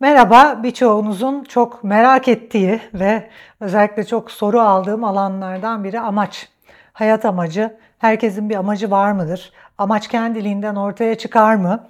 [0.00, 6.48] Merhaba, birçoğunuzun çok merak ettiği ve özellikle çok soru aldığım alanlardan biri amaç.
[6.92, 9.52] Hayat amacı, herkesin bir amacı var mıdır?
[9.78, 11.88] Amaç kendiliğinden ortaya çıkar mı?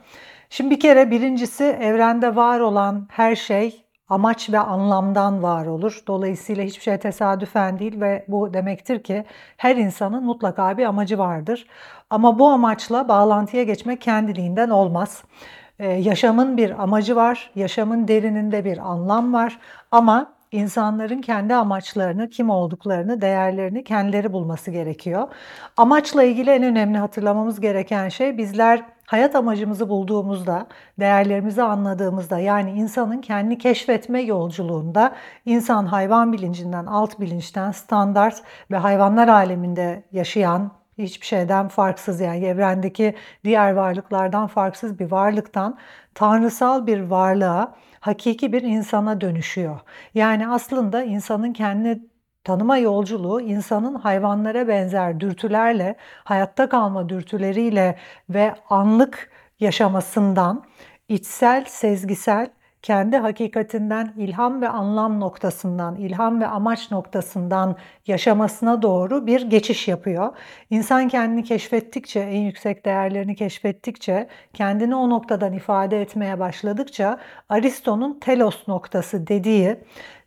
[0.49, 6.03] Şimdi bir kere birincisi evrende var olan her şey amaç ve anlamdan var olur.
[6.07, 9.25] Dolayısıyla hiçbir şey tesadüfen değil ve bu demektir ki
[9.57, 11.67] her insanın mutlaka bir amacı vardır.
[12.11, 15.25] Ama bu amaçla bağlantıya geçmek kendiliğinden olmaz.
[15.81, 19.59] Ee, yaşamın bir amacı var, yaşamın derininde bir anlam var
[19.91, 25.29] ama insanların kendi amaçlarını, kim olduklarını, değerlerini kendileri bulması gerekiyor.
[25.77, 30.67] Amaçla ilgili en önemli hatırlamamız gereken şey bizler hayat amacımızı bulduğumuzda,
[30.99, 35.13] değerlerimizi anladığımızda yani insanın kendi keşfetme yolculuğunda
[35.47, 43.15] insan hayvan bilincinden, alt bilinçten, standart ve hayvanlar aleminde yaşayan hiçbir şeyden farksız yani evrendeki
[43.45, 45.79] diğer varlıklardan farksız bir varlıktan
[46.15, 49.81] tanrısal bir varlığa, hakiki bir insana dönüşüyor.
[50.15, 52.01] Yani aslında insanın kendi
[52.45, 57.99] tanıma yolculuğu insanın hayvanlara benzer dürtülerle, hayatta kalma dürtüleriyle
[58.31, 60.65] ve anlık yaşamasından
[61.09, 62.51] içsel, sezgisel
[62.83, 70.37] kendi hakikatinden ilham ve anlam noktasından, ilham ve amaç noktasından yaşamasına doğru bir geçiş yapıyor.
[70.71, 78.69] İnsan kendini keşfettikçe, en yüksek değerlerini keşfettikçe, kendini o noktadan ifade etmeye başladıkça Aristo'nun telos
[78.69, 79.77] noktası dediği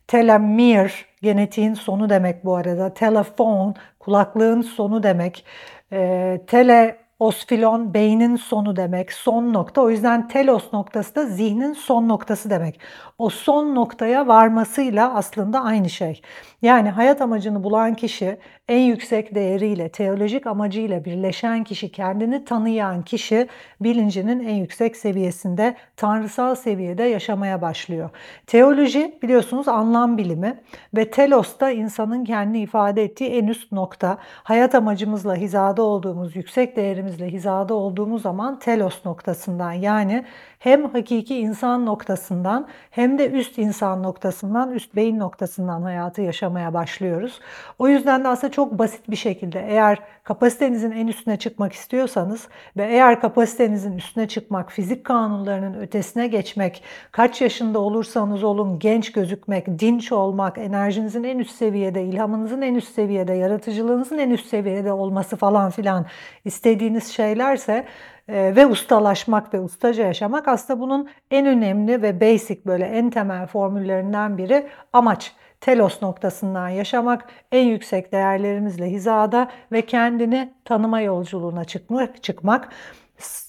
[0.08, 2.94] telomere genetiğin sonu demek bu arada.
[2.94, 5.46] Telefon kulaklığın sonu demek.
[5.92, 9.82] E, tele Osfilon beynin sonu demek, son nokta.
[9.82, 12.80] O yüzden telos noktası da zihnin son noktası demek.
[13.18, 16.22] O son noktaya varmasıyla aslında aynı şey.
[16.62, 23.48] Yani hayat amacını bulan kişi en yüksek değeriyle, teolojik amacıyla birleşen kişi, kendini tanıyan kişi
[23.82, 28.10] bilincinin en yüksek seviyesinde, tanrısal seviyede yaşamaya başlıyor.
[28.48, 30.60] Teoloji biliyorsunuz anlam bilimi
[30.96, 34.18] ve telos da insanın kendini ifade ettiği en üst nokta.
[34.44, 36.76] Hayat amacımızla hizada olduğumuz, yüksek
[37.20, 40.26] değerimizle hizada olduğumuz zaman telos noktasından yani
[40.60, 47.40] hem hakiki insan noktasından hem de üst insan noktasından, üst beyin noktasından hayatı yaşamaya başlıyoruz.
[47.80, 52.48] O yüzden de aslında çok basit bir şekilde eğer kapasitenizin en üstüne çıkmak istiyorsanız
[52.78, 59.80] ve eğer kapasitenizin üstüne çıkmak, fizik kanunlarının ötesine geçmek, kaç yaşında olursanız olun genç gözükmek,
[59.80, 65.36] dinç olmak, enerjinizin en üst seviyede, ilhamınızın en üst seviyede, yaratıcılığınızın en üst seviyede olması
[65.36, 66.06] falan filan
[66.46, 67.86] istediğiniz şeylerse
[68.28, 73.48] e, ve ustalaşmak ve ustaca yaşamak aslında bunun en önemli ve basic böyle en temel
[73.48, 75.32] formüllerinden biri amaç.
[75.62, 82.70] Telos noktasından yaşamak, en yüksek değerlerimizle hizada ve kendini tanıma yolculuğuna çıkmak, çıkmak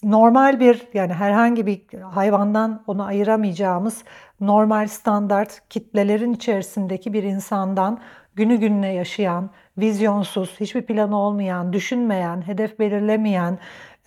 [0.03, 4.05] normal bir yani herhangi bir hayvandan onu ayıramayacağımız
[4.41, 8.01] normal standart kitlelerin içerisindeki bir insandan
[8.35, 13.59] günü gününe yaşayan, vizyonsuz, hiçbir planı olmayan, düşünmeyen, hedef belirlemeyen,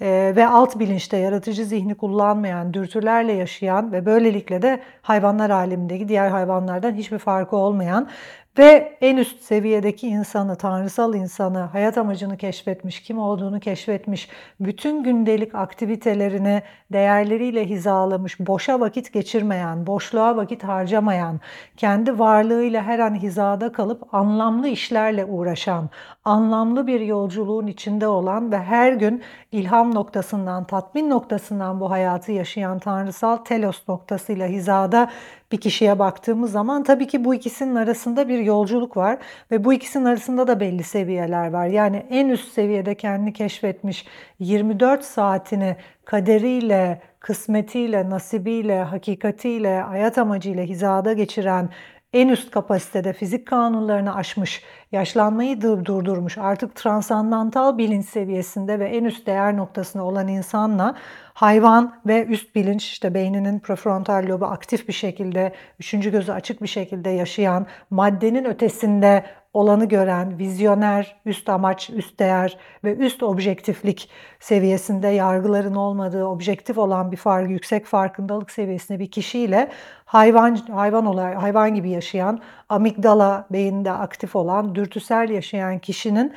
[0.02, 6.30] e, ve alt bilinçte yaratıcı zihni kullanmayan, dürtülerle yaşayan ve böylelikle de hayvanlar alemindeki diğer
[6.30, 8.10] hayvanlardan hiçbir farkı olmayan
[8.60, 14.30] ve en üst seviyedeki insanı, tanrısal insanı, hayat amacını keşfetmiş, kim olduğunu keşfetmiş,
[14.60, 21.40] bütün gündelik aktivitelerini değerleriyle hizalamış, boşa vakit geçirmeyen, boşluğa vakit harcamayan,
[21.78, 25.90] kendi varlığıyla her an hizada kalıp anlamlı işlerle uğraşan,
[26.26, 32.80] anlamlı bir yolculuğun içinde olan ve her gün ilham noktasından, tatmin noktasından bu hayatı yaşayan
[32.80, 35.10] tanrısal telos noktasıyla hizada
[35.52, 39.18] bir kişiye baktığımız zaman tabii ki bu ikisinin arasında bir yolculuk var
[39.52, 41.68] ve bu ikisinin arasında da belli seviyeler var.
[41.68, 44.06] Yani en üst seviyede kendini keşfetmiş
[44.40, 51.70] 24 saatini kaderiyle, kısmetiyle, nasibiyle, hakikatiyle, hayat amacıyla hizada geçiren
[52.14, 59.28] en üst kapasitede fizik kanunlarını aşmış, yaşlanmayı durdurmuş, artık transandantal bilinç seviyesinde ve en üst
[59.28, 60.96] değer noktasında olan insanla
[61.34, 66.68] hayvan ve üst bilinç işte beyninin prefrontal lobu aktif bir şekilde, üçüncü gözü açık bir
[66.68, 69.26] şekilde yaşayan, maddenin ötesinde
[69.58, 74.10] olanı gören, vizyoner, üst amaç, üst değer ve üst objektiflik
[74.40, 79.72] seviyesinde yargıların olmadığı, objektif olan bir fark, yüksek farkındalık seviyesinde bir kişiyle
[80.06, 82.40] hayvan hayvan olarak hayvan gibi yaşayan,
[82.70, 86.34] amigdala beyinde aktif olan, dürtüsel yaşayan kişinin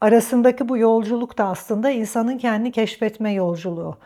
[0.00, 3.98] arasındaki bu yolculuk da aslında insanın kendi keşfetme yolculuğu.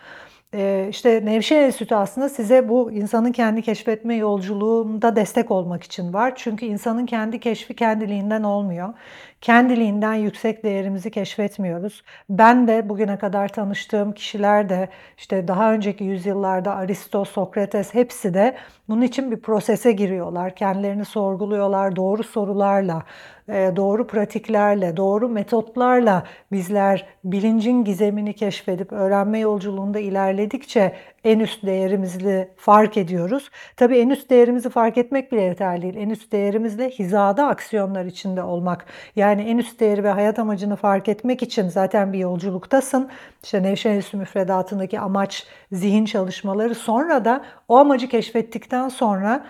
[0.54, 6.32] Ee, işte Nevşehir Enstitüsü aslında size bu insanın kendi keşfetme yolculuğunda destek olmak için var.
[6.36, 8.94] Çünkü insanın kendi keşfi kendiliğinden olmuyor.
[9.40, 12.02] Kendiliğinden yüksek değerimizi keşfetmiyoruz.
[12.30, 14.88] Ben de bugüne kadar tanıştığım kişiler de
[15.18, 18.56] işte daha önceki yüzyıllarda Aristo, Sokrates hepsi de
[18.88, 20.54] bunun için bir prosese giriyorlar.
[20.54, 23.02] Kendilerini sorguluyorlar doğru sorularla,
[23.48, 30.92] e, doğru pratiklerle, doğru metotlarla bizler bilincin gizemini keşfedip öğrenme yolculuğunda ilerledikçe
[31.24, 33.50] en üst değerimizi fark ediyoruz.
[33.76, 35.96] Tabii en üst değerimizi fark etmek bile yeterli değil.
[35.96, 38.86] En üst değerimizle hizada aksiyonlar içinde olmak.
[39.16, 43.10] Yani en üst değeri ve hayat amacını fark etmek için zaten bir yolculuktasın.
[43.44, 46.74] İşte Nevşehir Enstitüsü müfredatındaki amaç zihin çalışmaları.
[46.74, 49.46] Sonra da o amacı keşfettikten sonra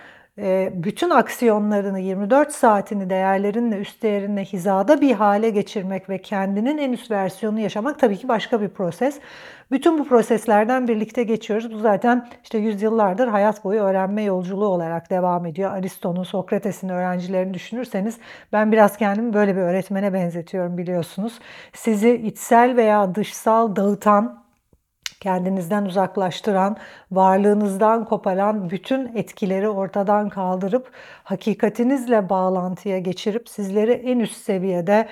[0.73, 4.03] bütün aksiyonlarını 24 saatini değerlerinle, üst
[4.53, 9.19] hizada bir hale geçirmek ve kendinin en üst versiyonunu yaşamak tabii ki başka bir proses.
[9.71, 11.73] Bütün bu proseslerden birlikte geçiyoruz.
[11.73, 15.71] Bu zaten işte yüzyıllardır hayat boyu öğrenme yolculuğu olarak devam ediyor.
[15.71, 18.17] Aristo'nun, Sokrates'in öğrencilerini düşünürseniz
[18.53, 21.39] ben biraz kendimi böyle bir öğretmene benzetiyorum biliyorsunuz.
[21.73, 24.40] Sizi içsel veya dışsal dağıtan
[25.21, 26.77] kendinizden uzaklaştıran,
[27.11, 30.91] varlığınızdan koparan bütün etkileri ortadan kaldırıp
[31.23, 35.07] hakikatinizle bağlantıya geçirip sizleri en üst seviyede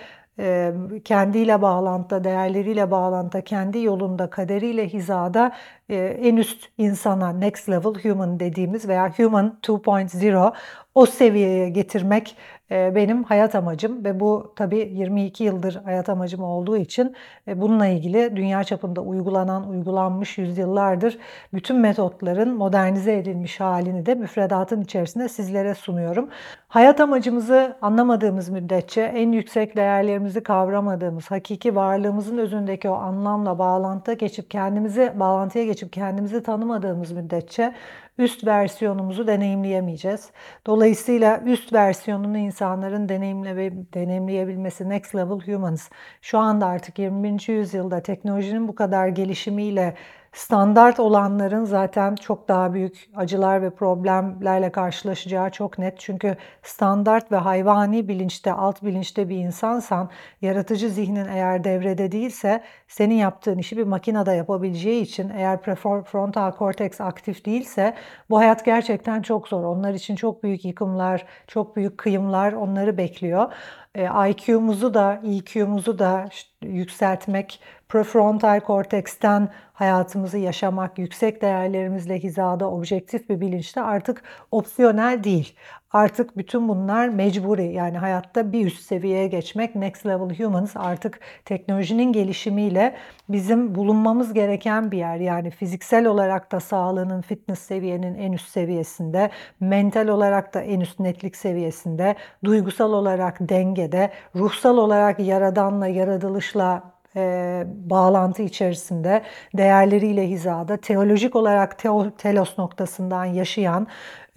[1.05, 5.51] kendiyle bağlantıda, değerleriyle bağlantıda, kendi yolunda, kaderiyle hizada
[5.95, 10.53] en üst insana, next level human dediğimiz veya human 2.0
[10.95, 12.35] o seviyeye getirmek
[12.71, 17.15] e, benim hayat amacım ve bu tabii 22 yıldır hayat amacım olduğu için
[17.47, 21.17] e, bununla ilgili dünya çapında uygulanan, uygulanmış yüzyıllardır
[21.53, 26.29] bütün metotların modernize edilmiş halini de müfredatın içerisinde sizlere sunuyorum.
[26.67, 34.51] Hayat amacımızı anlamadığımız müddetçe, en yüksek değerlerimizi kavramadığımız, hakiki varlığımızın özündeki o anlamla bağlantıya geçip
[34.51, 37.73] kendimizi bağlantıya geçip kendimizi tanımadığımız müddetçe
[38.17, 40.29] üst versiyonumuzu deneyimleyemeyeceğiz.
[40.67, 45.89] Dolayısıyla üst versiyonunu insanların deneyimle deneyimleyebilmesi next level humans
[46.21, 47.53] şu anda artık 21.
[47.53, 49.95] yüzyılda teknolojinin bu kadar gelişimiyle
[50.33, 55.99] standart olanların zaten çok daha büyük acılar ve problemlerle karşılaşacağı çok net.
[55.99, 60.09] Çünkü standart ve hayvani bilinçte, alt bilinçte bir insansan,
[60.41, 67.01] yaratıcı zihnin eğer devrede değilse, senin yaptığın işi bir makinede yapabileceği için eğer prefrontal korteks
[67.01, 67.95] aktif değilse
[68.29, 69.63] bu hayat gerçekten çok zor.
[69.63, 73.51] Onlar için çok büyük yıkımlar, çok büyük kıyımlar onları bekliyor.
[73.95, 76.29] E, IQ'muzu da, EQ'muzu da
[76.61, 77.59] yükseltmek,
[77.89, 85.55] prefrontal korteksten hayatımızı yaşamak, yüksek değerlerimizle hizada, objektif bir bilinçte artık opsiyonel değil.
[85.91, 87.73] Artık bütün bunlar mecburi.
[87.73, 92.95] Yani hayatta bir üst seviyeye geçmek, next level humans artık teknolojinin gelişimiyle
[93.29, 95.15] bizim bulunmamız gereken bir yer.
[95.17, 100.99] Yani fiziksel olarak da sağlığının, fitness seviyenin en üst seviyesinde, mental olarak da en üst
[100.99, 109.23] netlik seviyesinde, duygusal olarak dengede, ruhsal olarak yaradanla, yaratılışla e, bağlantı içerisinde
[109.57, 113.87] değerleriyle hizada, teolojik olarak teo, telos noktasından yaşayan,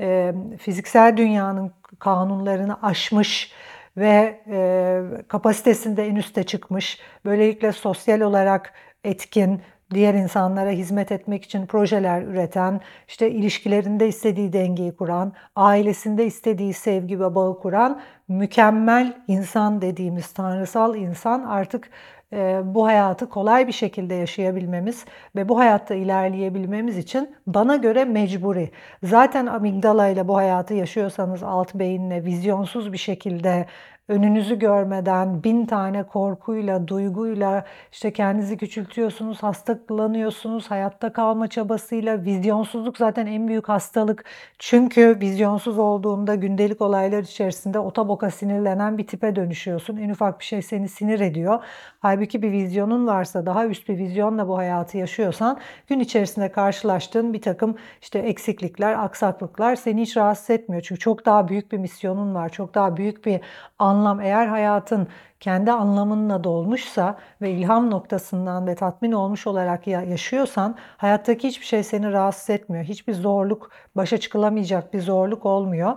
[0.00, 3.52] e, fiziksel dünyanın kanunlarını aşmış
[3.96, 8.72] ve e, kapasitesinde en üste çıkmış, böylelikle sosyal olarak
[9.04, 9.62] etkin,
[9.94, 17.20] diğer insanlara hizmet etmek için projeler üreten, işte ilişkilerinde istediği dengeyi kuran, ailesinde istediği sevgi
[17.20, 21.90] ve bağı kuran mükemmel insan dediğimiz tanrısal insan artık
[22.64, 25.04] bu hayatı kolay bir şekilde yaşayabilmemiz
[25.36, 28.70] ve bu hayatta ilerleyebilmemiz için bana göre mecburi.
[29.02, 33.66] Zaten amigdala ile bu hayatı yaşıyorsanız alt beyinle vizyonsuz bir şekilde
[34.12, 42.24] önünüzü görmeden bin tane korkuyla, duyguyla işte kendinizi küçültüyorsunuz, hastalanıyorsunuz, hayatta kalma çabasıyla.
[42.24, 44.24] Vizyonsuzluk zaten en büyük hastalık.
[44.58, 49.96] Çünkü vizyonsuz olduğunda gündelik olaylar içerisinde otaboka sinirlenen bir tipe dönüşüyorsun.
[49.96, 51.64] En ufak bir şey seni sinir ediyor.
[52.02, 57.42] Halbuki bir vizyonun varsa, daha üst bir vizyonla bu hayatı yaşıyorsan gün içerisinde karşılaştığın bir
[57.42, 60.82] takım işte eksiklikler, aksaklıklar seni hiç rahatsız etmiyor.
[60.82, 63.40] Çünkü çok daha büyük bir misyonun var, çok daha büyük bir
[63.78, 64.20] anlam.
[64.20, 65.08] Eğer hayatın
[65.40, 72.12] kendi anlamınla dolmuşsa ve ilham noktasından ve tatmin olmuş olarak yaşıyorsan hayattaki hiçbir şey seni
[72.12, 72.84] rahatsız etmiyor.
[72.84, 75.92] Hiçbir zorluk, başa çıkılamayacak bir zorluk olmuyor.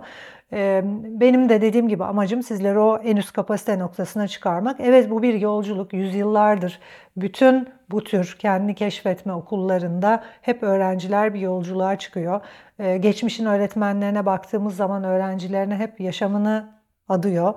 [0.52, 4.80] Benim de dediğim gibi amacım sizleri o en üst kapasite noktasına çıkarmak.
[4.80, 5.92] Evet bu bir yolculuk.
[5.92, 6.80] Yüzyıllardır
[7.16, 12.40] bütün bu tür kendini keşfetme okullarında hep öğrenciler bir yolculuğa çıkıyor.
[13.00, 16.76] Geçmişin öğretmenlerine baktığımız zaman öğrencilerine hep yaşamını
[17.08, 17.54] adıyor.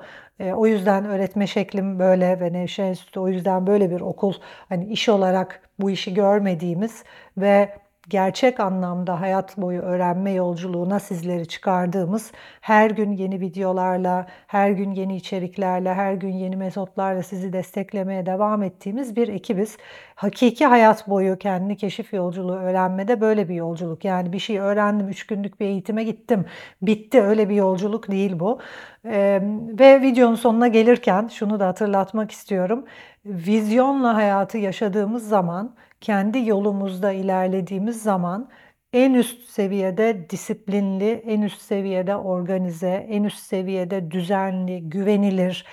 [0.53, 4.33] O yüzden öğretme şeklim böyle ve Nevşehir Enstitüsü o yüzden böyle bir okul.
[4.69, 7.03] Hani iş olarak bu işi görmediğimiz
[7.37, 7.69] ve
[8.09, 15.15] gerçek anlamda hayat boyu öğrenme yolculuğuna sizleri çıkardığımız her gün yeni videolarla, her gün yeni
[15.15, 19.77] içeriklerle, her gün yeni metotlarla sizi desteklemeye devam ettiğimiz bir ekibiz.
[20.15, 24.05] Hakiki hayat boyu kendini keşif yolculuğu öğrenmede böyle bir yolculuk.
[24.05, 26.45] Yani bir şey öğrendim, üç günlük bir eğitime gittim,
[26.81, 28.59] bitti öyle bir yolculuk değil bu.
[29.05, 29.41] Ee,
[29.79, 32.85] ve videonun sonuna gelirken şunu da hatırlatmak istiyorum.
[33.25, 38.49] Vizyonla hayatı yaşadığımız zaman kendi yolumuzda ilerlediğimiz zaman
[38.93, 45.65] en üst seviyede disiplinli, en üst seviyede organize, en üst seviyede düzenli, güvenilir,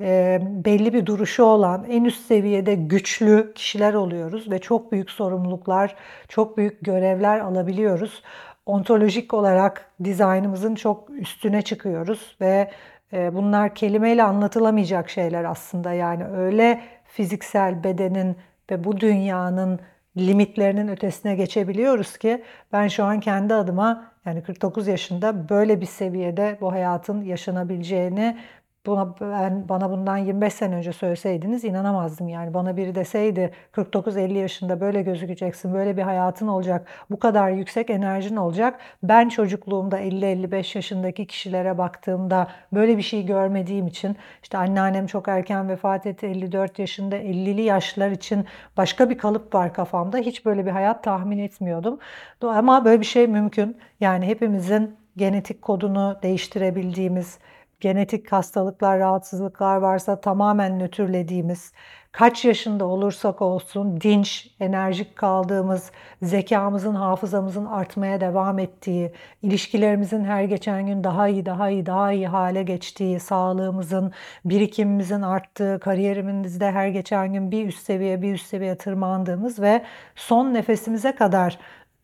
[0.00, 5.96] e, belli bir duruşu olan, en üst seviyede güçlü kişiler oluyoruz ve çok büyük sorumluluklar,
[6.28, 8.22] çok büyük görevler alabiliyoruz.
[8.66, 12.70] Ontolojik olarak dizaynımızın çok üstüne çıkıyoruz ve
[13.12, 15.92] e, bunlar kelimeyle anlatılamayacak şeyler aslında.
[15.92, 18.36] Yani öyle fiziksel bedenin
[18.70, 19.80] ve bu dünyanın
[20.16, 26.58] limitlerinin ötesine geçebiliyoruz ki ben şu an kendi adıma yani 49 yaşında böyle bir seviyede
[26.60, 28.38] bu hayatın yaşanabileceğini
[28.86, 32.54] Buna ben bana bundan 25 sene önce söyleseydiniz inanamazdım yani.
[32.54, 38.36] Bana biri deseydi 49-50 yaşında böyle gözükeceksin, böyle bir hayatın olacak, bu kadar yüksek enerjin
[38.36, 38.80] olacak.
[39.02, 45.68] Ben çocukluğumda 50-55 yaşındaki kişilere baktığımda böyle bir şey görmediğim için işte anneannem çok erken
[45.68, 48.46] vefat etti 54 yaşında 50'li yaşlar için
[48.76, 50.18] başka bir kalıp var kafamda.
[50.18, 51.98] Hiç böyle bir hayat tahmin etmiyordum.
[52.42, 53.76] Ama böyle bir şey mümkün.
[54.00, 57.38] Yani hepimizin genetik kodunu değiştirebildiğimiz
[57.82, 61.72] genetik hastalıklar, rahatsızlıklar varsa tamamen nötrlediğimiz,
[62.12, 65.90] kaç yaşında olursak olsun dinç, enerjik kaldığımız,
[66.22, 69.12] zekamızın, hafızamızın artmaya devam ettiği,
[69.42, 74.12] ilişkilerimizin her geçen gün daha iyi, daha iyi, daha iyi hale geçtiği, sağlığımızın,
[74.44, 79.82] birikimimizin arttığı, kariyerimizde her geçen gün bir üst seviye, bir üst seviye tırmandığımız ve
[80.16, 81.58] son nefesimize kadar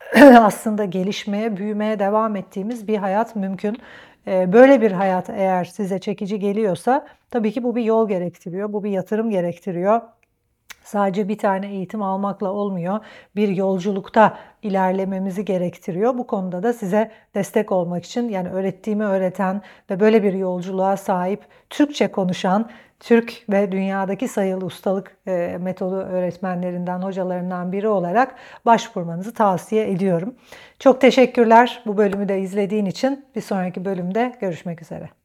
[0.41, 3.79] aslında gelişmeye, büyümeye devam ettiğimiz bir hayat mümkün.
[4.29, 8.85] Ee, böyle bir hayat eğer size çekici geliyorsa tabii ki bu bir yol gerektiriyor, bu
[8.85, 10.01] bir yatırım gerektiriyor.
[10.85, 13.01] Sadece bir tane eğitim almakla olmuyor.
[13.37, 16.19] Bir yolculukta ilerlememizi gerektiriyor.
[16.19, 21.41] Bu konuda da size destek olmak için yani öğrettiğimi öğreten ve böyle bir yolculuğa sahip
[21.71, 28.35] Türkçe konuşan Türk ve dünyadaki sayılı ustalık e, metodu öğretmenlerinden, hocalarından biri olarak
[28.67, 30.35] başvurmanızı tavsiye ediyorum.
[30.79, 33.27] Çok teşekkürler bu bölümü de izlediğin için.
[33.35, 35.18] Bir sonraki bölümde görüşmek üzere.